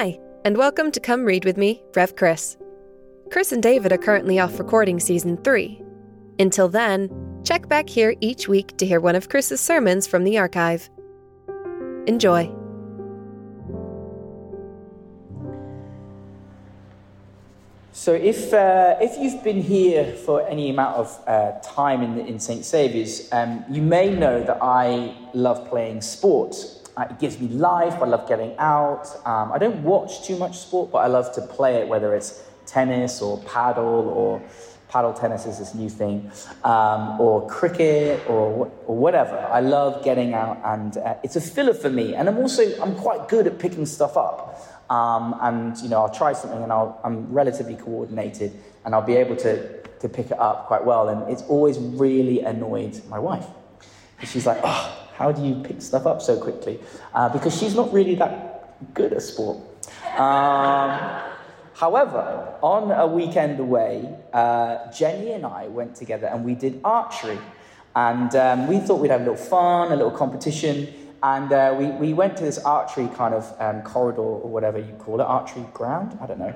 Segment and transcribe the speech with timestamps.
[0.00, 2.56] Hi, and welcome to Come Read With Me, Rev Chris.
[3.32, 5.82] Chris and David are currently off recording season 3.
[6.38, 7.10] Until then,
[7.42, 10.88] check back here each week to hear one of Chris's sermons from the archive.
[12.06, 12.44] Enjoy.
[17.90, 22.38] So, if, uh, if you've been here for any amount of uh, time in, in
[22.38, 22.64] St.
[22.64, 26.54] Saviour's, um, you may know that I love playing sport.
[26.98, 29.06] Uh, it gives me life, I love getting out.
[29.24, 32.42] Um, I don't watch too much sport, but I love to play it, whether it's
[32.66, 34.42] tennis or paddle or
[34.88, 36.28] paddle tennis is this new thing,
[36.64, 39.38] um, or cricket or, or whatever.
[39.38, 42.16] I love getting out, and uh, it's a filler for me.
[42.16, 44.60] And I'm also I'm quite good at picking stuff up.
[44.90, 49.14] Um, and you know, I'll try something, and i am relatively coordinated, and I'll be
[49.14, 51.08] able to to pick it up quite well.
[51.10, 53.46] And it's always really annoyed my wife.
[54.24, 56.80] She's like, "Oh, how do you pick stuff up so quickly?"
[57.14, 59.58] Uh, because she's not really that good at sport.
[60.16, 61.20] Um,
[61.78, 67.38] However, on a weekend away, uh, Jenny and I went together and we did archery.
[67.94, 70.92] And um, we thought we'd have a little fun, a little competition.
[71.22, 74.92] And uh, we, we went to this archery kind of um, corridor or whatever you
[74.94, 76.18] call it, archery ground?
[76.20, 76.52] I don't know.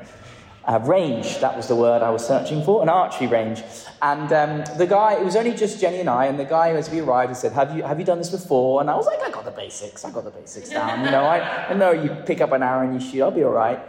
[0.64, 3.62] Uh, range, that was the word I was searching for, an archery range.
[4.00, 6.88] And um, the guy, it was only just Jenny and I, and the guy as
[6.88, 8.80] we arrived, he said, have you, have you done this before?
[8.80, 11.04] And I was like, I got the basics, I got the basics down.
[11.04, 13.42] You know, I, I know you pick up an arrow and you shoot, I'll be
[13.42, 13.80] all right.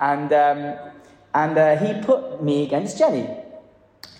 [0.00, 0.92] And, um,
[1.34, 3.28] and uh, he put me against Jenny.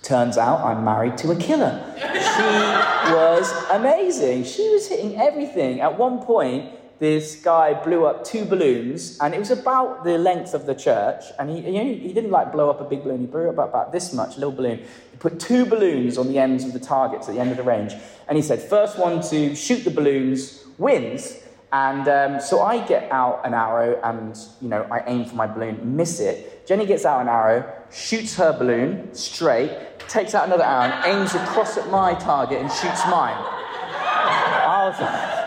[0.02, 1.80] Turns out I'm married to a killer.
[1.96, 4.44] She was amazing.
[4.44, 5.80] She was hitting everything.
[5.80, 6.72] At one point,
[7.02, 11.24] this guy blew up two balloons, and it was about the length of the church.
[11.36, 13.90] And he, he, he didn't like blow up a big balloon, he blew up about,
[13.90, 14.78] this much, little balloon.
[15.10, 17.64] He put two balloons on the ends of the targets at the end of the
[17.64, 17.92] range.
[18.28, 21.40] And he said, First one to shoot the balloons wins.
[21.72, 25.48] And um, so I get out an arrow and, you know, I aim for my
[25.48, 26.68] balloon, miss it.
[26.68, 29.76] Jenny gets out an arrow, shoots her balloon straight,
[30.06, 33.34] takes out another arrow, aims across at my target and shoots mine.
[33.34, 35.41] I Was,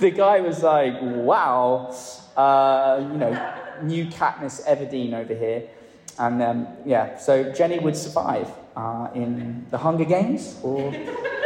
[0.00, 1.94] the guy was like, wow,
[2.36, 5.68] uh, you know, new Katniss Everdeen over here.
[6.18, 10.92] And um, yeah, so Jenny would survive uh, in the Hunger Games or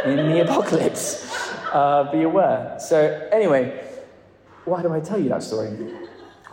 [0.05, 1.51] in the apocalypse.
[1.71, 2.77] Uh, be aware.
[2.79, 3.85] So, anyway,
[4.63, 5.69] why do I tell you that story?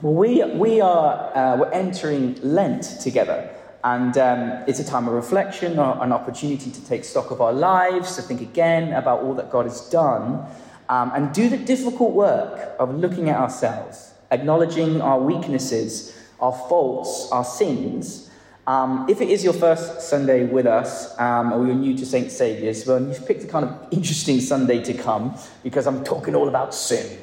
[0.03, 3.49] Well, we, we are uh, we're entering Lent together,
[3.84, 8.17] and um, it's a time of reflection, an opportunity to take stock of our lives,
[8.17, 10.45] to think again about all that God has done,
[10.92, 17.30] um, and do the difficult work of looking at ourselves, acknowledging our weaknesses, our faults,
[17.32, 18.30] our sins.
[18.66, 22.30] Um, if it is your first Sunday with us, um, or you're new to St.
[22.30, 26.47] Saviour's, well, you've picked a kind of interesting Sunday to come because I'm talking all
[26.47, 27.19] about sin.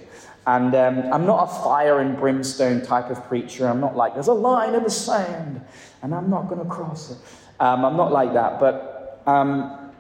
[0.48, 3.68] And um, I'm not a fire and brimstone type of preacher.
[3.68, 5.62] I'm not like, there's a line in the sand
[6.02, 7.18] and I'm not going to cross it.
[7.60, 8.60] Um, I'm not like that.
[8.60, 9.92] But um,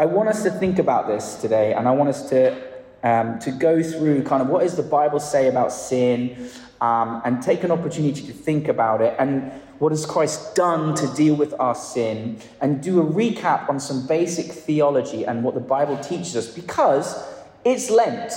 [0.00, 2.73] I want us to think about this today and I want us to,
[3.04, 6.50] um, to go through kind of what does the Bible say about sin
[6.80, 11.06] um, and take an opportunity to think about it and what has Christ done to
[11.14, 15.60] deal with our sin and do a recap on some basic theology and what the
[15.60, 17.22] Bible teaches us because
[17.64, 18.32] it's Lent.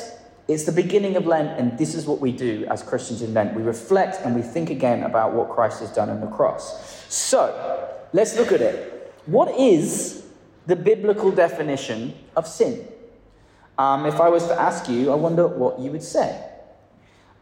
[0.48, 3.54] It's the beginning of Lent, and this is what we do as Christians in Lent.
[3.54, 7.06] We reflect and we think again about what Christ has done on the cross.
[7.10, 9.14] So, let's look at it.
[9.26, 10.26] What is
[10.66, 12.88] the biblical definition of sin?
[13.78, 16.44] Um, if I was to ask you, I wonder what you would say.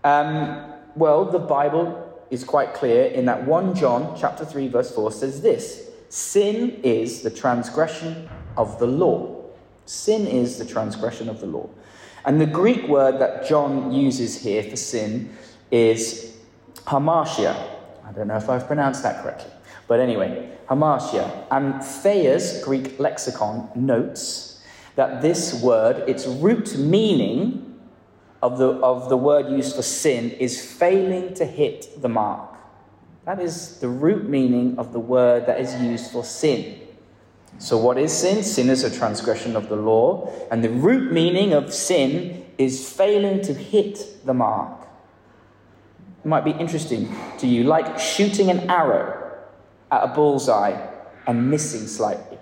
[0.03, 5.11] Um, well, the Bible is quite clear in that 1 John chapter 3 verse 4
[5.11, 9.43] says this sin is the transgression of the law
[9.85, 11.69] sin is the transgression of the law
[12.25, 15.37] and the Greek word that John uses here for sin
[15.69, 16.35] is
[16.85, 17.55] hamartia.
[18.03, 19.51] I don't know if I've pronounced that correctly.
[19.87, 21.45] But anyway, hamartia.
[21.51, 24.54] And Thayer's Greek lexicon notes
[24.95, 27.79] that this word, its root meaning
[28.41, 32.55] of the, of the word used for sin, is failing to hit the mark.
[33.25, 36.79] That is the root meaning of the word that is used for sin.
[37.57, 38.43] So, what is sin?
[38.43, 43.41] Sin is a transgression of the law, and the root meaning of sin is failing
[43.43, 44.87] to hit the mark.
[46.23, 49.31] It might be interesting to you, like shooting an arrow
[49.91, 50.75] at a bullseye
[51.27, 52.37] and missing slightly.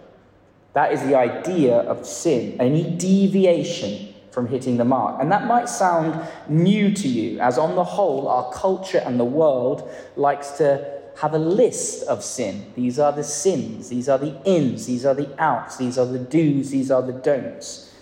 [0.73, 5.21] That is the idea of sin, any deviation from hitting the mark.
[5.21, 9.25] And that might sound new to you, as on the whole, our culture and the
[9.25, 12.65] world likes to have a list of sin.
[12.75, 16.17] These are the sins, these are the ins, these are the outs, these are the
[16.17, 17.93] do's, these are the don'ts.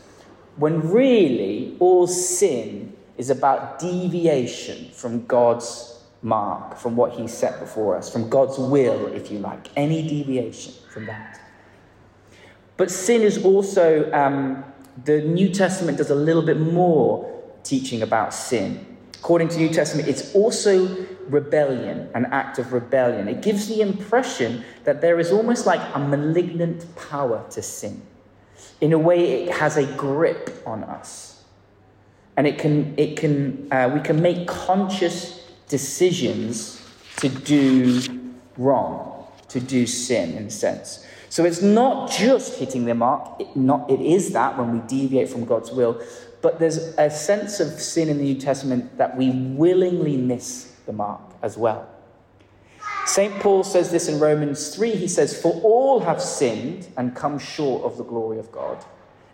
[0.55, 5.91] When really all sin is about deviation from God's
[6.21, 10.73] mark from what he set before us, from God's will, if you like, any deviation
[10.93, 11.39] from that.
[12.81, 14.63] But sin is also, um,
[15.05, 17.31] the New Testament does a little bit more
[17.61, 18.97] teaching about sin.
[19.19, 23.27] According to New Testament, it's also rebellion, an act of rebellion.
[23.27, 28.01] It gives the impression that there is almost like a malignant power to sin.
[28.81, 31.43] In a way, it has a grip on us.
[32.35, 36.81] And it can, it can, uh, we can make conscious decisions
[37.17, 38.01] to do
[38.57, 41.05] wrong, to do sin, in a sense.
[41.31, 45.29] So it's not just hitting the mark, it, not, it is that when we deviate
[45.29, 46.01] from God's will,
[46.41, 50.91] but there's a sense of sin in the New Testament that we willingly miss the
[50.91, 51.87] mark as well.
[53.05, 53.33] St.
[53.39, 54.91] Paul says this in Romans 3.
[54.91, 58.83] He says, For all have sinned and come short of the glory of God.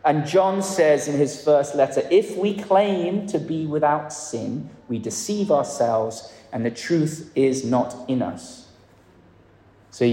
[0.05, 4.99] And John says in his first letter, If we claim to be without sin, we
[4.99, 8.67] deceive ourselves, and the truth is not in us.
[9.89, 10.05] So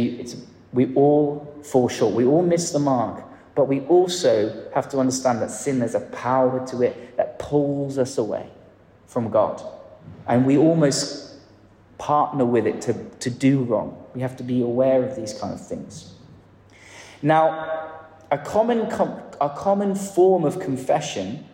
[0.75, 2.15] we all fall short.
[2.15, 3.25] We all miss the mark.
[3.55, 7.97] But we also have to understand that sin, there's a power to it that pulls
[7.97, 8.51] us away
[9.07, 9.63] from God.
[10.27, 11.37] And we almost
[11.97, 14.05] partner with it to, to do wrong.
[14.15, 16.13] We have to be aware of these kind of things.
[17.23, 18.01] Now,
[18.33, 18.81] a common,
[19.41, 21.47] a common form of confession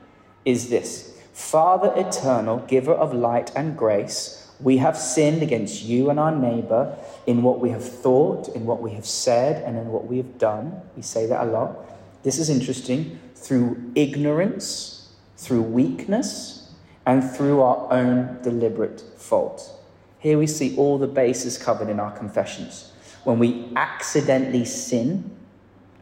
[0.46, 6.20] is this Father eternal, giver of light and grace, we have sinned against you and
[6.20, 6.96] our neighbor
[7.26, 10.38] in what we have thought, in what we have said, and in what we have
[10.38, 10.80] done.
[10.96, 11.76] We say that a lot.
[12.22, 13.18] This is interesting.
[13.34, 16.72] Through ignorance, through weakness,
[17.06, 19.72] and through our own deliberate fault.
[20.18, 22.92] Here we see all the bases covered in our confessions.
[23.24, 25.30] When we accidentally sin,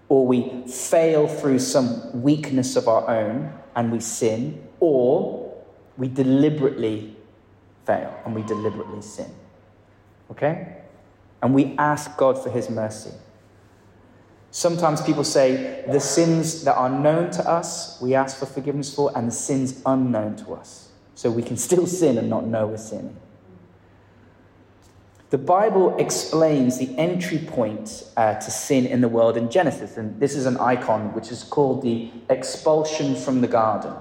[0.09, 5.55] or we fail through some weakness of our own and we sin, or
[5.97, 7.15] we deliberately
[7.89, 9.31] fail and we deliberately sin.
[10.31, 10.77] Okay?
[11.43, 13.11] And we ask God for His mercy.
[14.51, 19.11] Sometimes people say the sins that are known to us, we ask for forgiveness for,
[19.17, 20.91] and the sins unknown to us.
[21.15, 23.17] So we can still sin and not know we're sinning.
[25.31, 30.19] The Bible explains the entry point uh, to sin in the world in Genesis, and
[30.19, 33.93] this is an icon which is called the expulsion from the garden.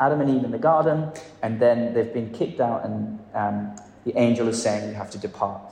[0.00, 1.10] Adam and Eve in the garden,
[1.42, 5.18] and then they've been kicked out, and um, the angel is saying, You have to
[5.18, 5.62] depart.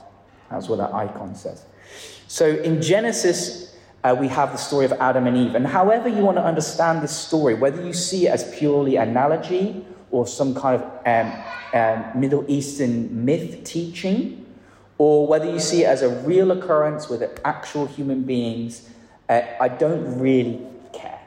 [0.49, 1.65] That's what that icon says.
[2.27, 5.55] So in Genesis, uh, we have the story of Adam and Eve.
[5.55, 9.85] And however you want to understand this story, whether you see it as purely analogy
[10.11, 11.43] or some kind of um,
[11.73, 14.45] um, Middle Eastern myth teaching,
[14.97, 18.89] or whether you see it as a real occurrence with actual human beings,
[19.27, 20.61] uh, I don't really
[20.93, 21.19] care.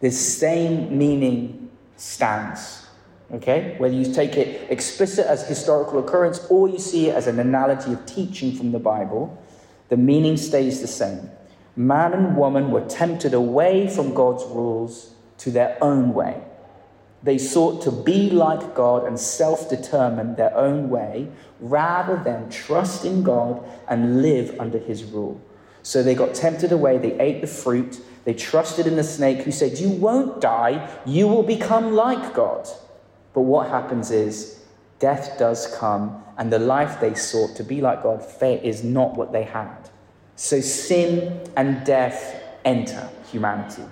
[0.00, 1.67] The same meaning
[1.98, 2.86] stands.
[3.30, 3.74] Okay?
[3.76, 7.92] Whether you take it explicit as historical occurrence or you see it as an analogy
[7.92, 9.36] of teaching from the Bible,
[9.90, 11.30] the meaning stays the same.
[11.76, 16.42] Man and woman were tempted away from God's rules to their own way.
[17.22, 21.28] They sought to be like God and self determine their own way
[21.60, 25.40] rather than trust in God and live under his rule.
[25.82, 29.52] So they got tempted away, they ate the fruit, they trusted in the snake who
[29.52, 32.68] said, You won't die, you will become like God.
[33.32, 34.62] But what happens is
[34.98, 39.32] death does come, and the life they sought to be like God is not what
[39.32, 39.88] they had.
[40.36, 43.84] So sin and death enter humanity.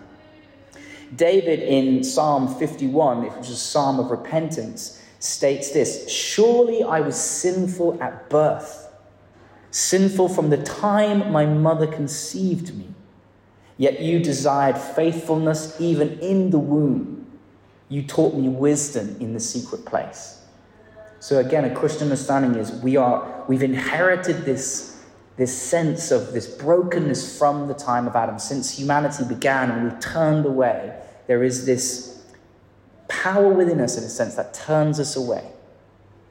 [1.15, 7.17] David in Psalm 51, which is a psalm of repentance, states this Surely I was
[7.17, 8.86] sinful at birth,
[9.77, 12.89] sinful from the time my mother conceived me.
[13.77, 17.27] Yet you desired faithfulness even in the womb.
[17.91, 20.43] You taught me wisdom in the secret place.
[21.21, 25.05] So again, a Christian understanding is we are we've inherited this,
[25.37, 28.39] this sense of this brokenness from the time of Adam.
[28.39, 32.25] Since humanity began and we turned away, there is this
[33.09, 35.45] power within us, in a sense, that turns us away.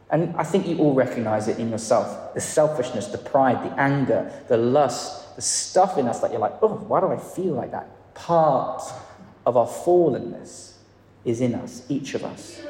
[0.10, 4.32] And I think you all recognize it in yourself the selfishness, the pride, the anger,
[4.48, 7.72] the lust, the stuff in us that you're like, oh, why do I feel like
[7.72, 7.90] that?
[8.14, 8.84] Part
[9.46, 10.74] of our fallenness
[11.24, 12.62] is in us, each of us.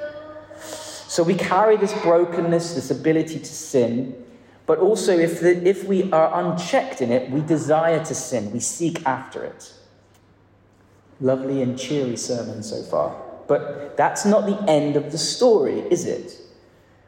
[1.08, 4.22] So we carry this brokenness, this ability to sin,
[4.66, 8.60] but also if, the, if we are unchecked in it, we desire to sin, we
[8.60, 9.74] seek after it.
[11.22, 13.16] Lovely and cheery sermon so far.
[13.48, 16.38] But that's not the end of the story, is it?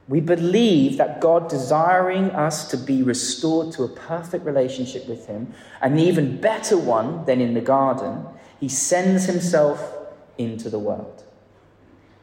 [0.08, 5.54] We believe that God, desiring us to be restored to a perfect relationship with Him,
[5.82, 8.26] an even better one than in the garden,
[8.60, 9.96] He sends Himself
[10.38, 11.24] into the world.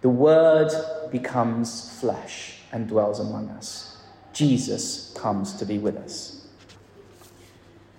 [0.01, 0.71] The Word
[1.11, 3.99] becomes flesh and dwells among us.
[4.33, 6.47] Jesus comes to be with us.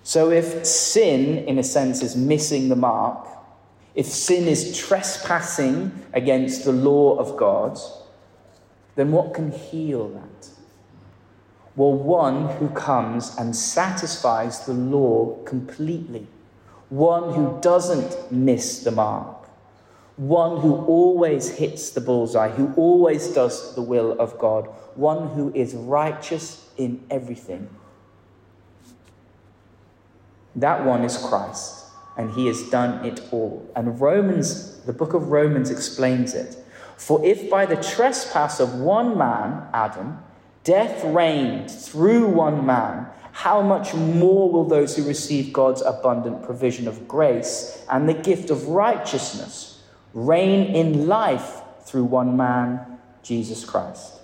[0.02, 3.26] So, if sin, in a sense, is missing the mark,
[3.94, 7.78] if sin is trespassing against the law of God,
[8.96, 10.48] then what can heal that?
[11.76, 16.26] Well, one who comes and satisfies the law completely,
[16.88, 19.48] one who doesn't miss the mark,
[20.16, 25.52] one who always hits the bullseye, who always does the will of God, one who
[25.54, 27.68] is righteous in everything.
[30.54, 31.84] That one is Christ,
[32.16, 33.70] and he has done it all.
[33.76, 36.56] And Romans, the book of Romans explains it.
[36.96, 40.18] For if by the trespass of one man, Adam,
[40.64, 46.88] death reigned through one man, how much more will those who receive God's abundant provision
[46.88, 49.76] of grace and the gift of righteousness?
[50.16, 54.14] reign in life through one man, Jesus Christ.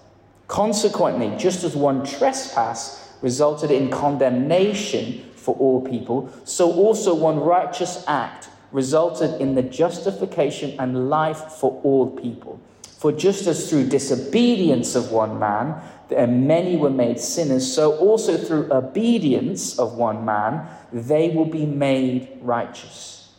[0.48, 8.04] Consequently, just as one trespass resulted in condemnation for all people, so also one righteous
[8.08, 12.60] act resulted in the justification and life for all people.
[12.98, 18.72] For just as through disobedience of one man, many were made sinners, so also through
[18.72, 23.30] obedience of one man, they will be made righteous.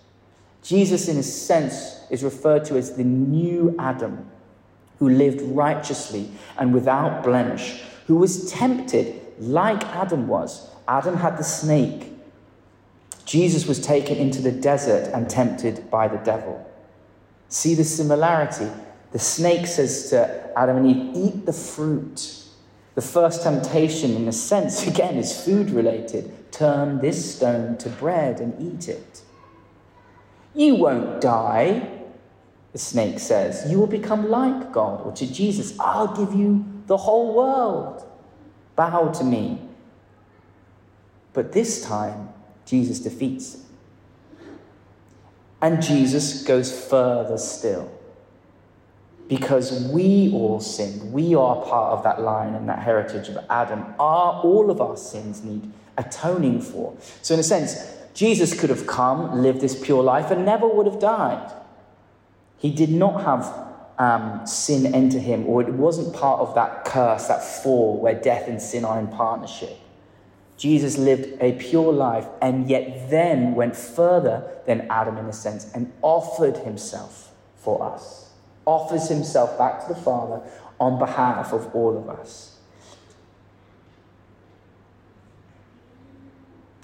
[0.64, 4.30] Jesus, in a sense, is referred to as the new Adam,
[5.00, 10.70] who lived righteously and without blemish, who was tempted like Adam was.
[10.88, 12.13] Adam had the snake.
[13.26, 16.70] Jesus was taken into the desert and tempted by the devil.
[17.48, 18.70] See the similarity?
[19.12, 22.44] The snake says to Adam and Eve, Eat the fruit.
[22.96, 26.52] The first temptation, in a sense, again, is food related.
[26.52, 29.22] Turn this stone to bread and eat it.
[30.56, 31.90] You won't die,
[32.72, 33.72] the snake says.
[33.72, 35.02] You will become like God.
[35.02, 38.04] Or to Jesus, I'll give you the whole world.
[38.76, 39.62] Bow to me.
[41.34, 42.30] But this time,
[42.66, 43.58] Jesus defeats.
[45.62, 47.92] And Jesus goes further still.
[49.30, 51.14] Because we all sinned.
[51.14, 53.86] We are part of that line and that heritage of Adam.
[54.00, 56.98] Our, all of our sins need atoning for.
[57.22, 57.76] So, in a sense,
[58.14, 61.52] Jesus could have come, lived this pure life, and never would have died.
[62.58, 63.64] He did not have
[63.98, 68.48] um, sin enter him, or it wasn't part of that curse, that fall where death
[68.48, 69.78] and sin are in partnership.
[70.58, 75.72] Jesus lived a pure life and yet then went further than Adam in a sense
[75.74, 78.32] and offered himself for us,
[78.66, 80.42] offers himself back to the Father
[80.80, 82.60] on behalf of all of us.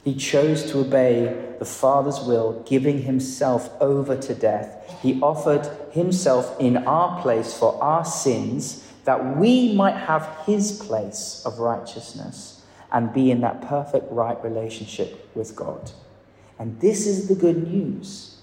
[0.04, 5.00] He chose to obey the Father's will, giving himself over to death.
[5.02, 11.44] He offered himself in our place for our sins, that we might have his place
[11.46, 12.59] of righteousness
[12.92, 15.92] and be in that perfect right relationship with God.
[16.58, 18.38] And this is the good news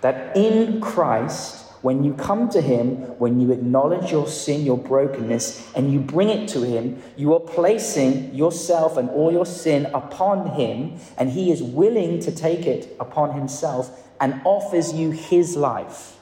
[0.00, 5.72] that in Christ, when you come to Him, when you acknowledge your sin, your brokenness,
[5.74, 10.50] and you bring it to Him, you are placing yourself and all your sin upon
[10.54, 16.16] Him, and He is willing to take it upon Himself and offers you His life.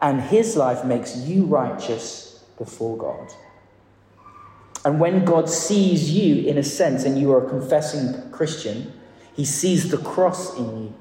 [0.00, 3.32] And His life makes you righteous before God.
[4.84, 8.92] And when God sees you, in a sense, and you are a confessing Christian,
[9.34, 10.94] He sees the cross in you.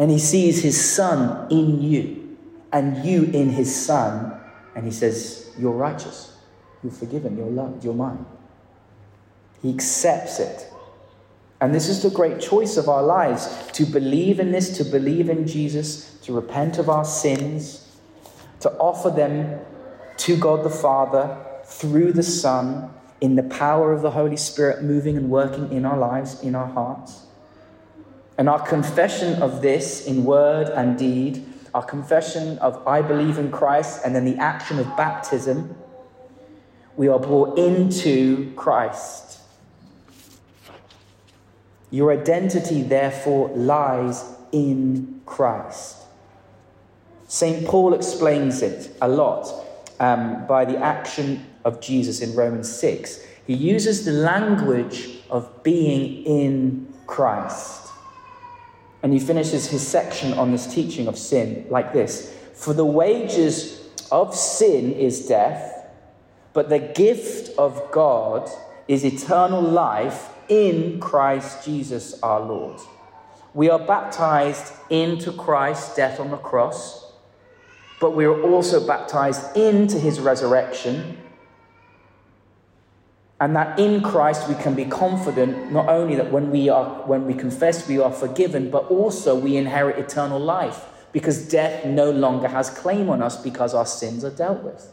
[0.00, 2.38] And he sees his son in you
[2.72, 4.40] and you in his son,
[4.74, 6.38] and he says, You're righteous,
[6.82, 8.24] you're forgiven, you're loved, you're mine.
[9.60, 10.72] He accepts it.
[11.60, 15.28] And this is the great choice of our lives to believe in this, to believe
[15.28, 17.86] in Jesus, to repent of our sins,
[18.60, 19.60] to offer them
[20.16, 21.36] to God the Father
[21.70, 25.96] through the Son in the power of the Holy Spirit moving and working in our
[25.96, 27.26] lives, in our hearts.
[28.36, 33.50] And our confession of this in word and deed, our confession of I believe in
[33.50, 35.76] Christ, and then the action of baptism,
[36.96, 39.38] we are brought into Christ.
[41.90, 45.98] Your identity, therefore, lies in Christ.
[47.28, 47.66] St.
[47.66, 49.48] Paul explains it a lot
[50.00, 53.24] um, by the action of Jesus in Romans 6.
[53.46, 57.88] He uses the language of being in Christ.
[59.02, 63.88] And he finishes his section on this teaching of sin like this For the wages
[64.12, 65.86] of sin is death,
[66.52, 68.50] but the gift of God
[68.88, 72.80] is eternal life in Christ Jesus our Lord.
[73.54, 77.12] We are baptized into Christ's death on the cross,
[78.00, 81.16] but we are also baptized into his resurrection
[83.40, 87.26] And that in Christ we can be confident not only that when we are when
[87.26, 92.48] we confess we are forgiven, but also we inherit eternal life because death no longer
[92.48, 94.92] has claim on us because our sins are dealt with.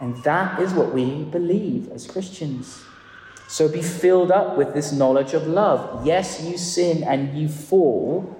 [0.00, 2.82] And that is what we believe as Christians.
[3.48, 6.06] So be filled up with this knowledge of love.
[6.06, 8.36] Yes, you sin and you fall,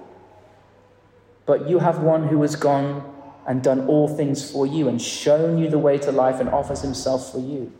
[1.47, 3.13] but you have one who has gone
[3.47, 6.81] and done all things for you and shown you the way to life and offers
[6.81, 7.71] himself for you.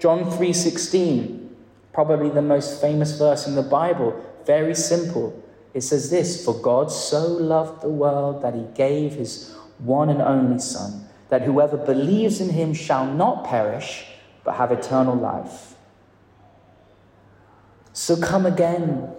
[0.00, 1.50] John 3:16,
[1.92, 4.14] probably the most famous verse in the Bible,
[4.46, 5.34] very simple.
[5.74, 10.22] It says this, for God so loved the world that he gave his one and
[10.22, 14.06] only son, that whoever believes in him shall not perish
[14.42, 15.74] but have eternal life.
[17.92, 19.10] So come again.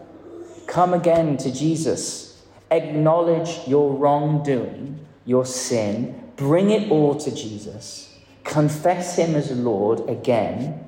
[0.65, 2.41] Come again to Jesus.
[2.71, 6.31] Acknowledge your wrongdoing, your sin.
[6.38, 8.11] Bring it all to Jesus
[8.43, 10.88] confess Him as Lord again,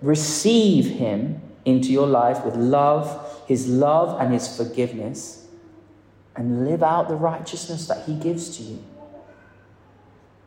[0.00, 5.46] receive Him into your life with love, His love and His forgiveness,
[6.34, 8.84] and live out the righteousness that He gives to you.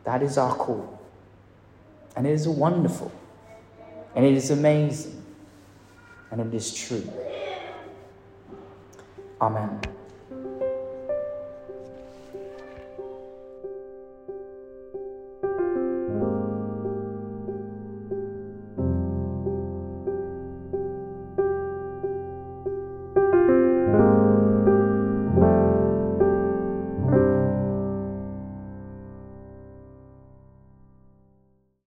[0.04, 1.00] That is our call.
[2.16, 3.12] And it is wonderful,
[4.14, 5.22] and it is amazing,
[6.30, 7.06] and it is true.
[9.40, 9.95] Amen.